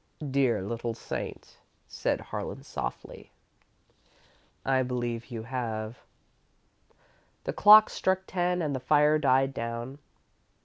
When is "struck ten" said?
7.91-8.63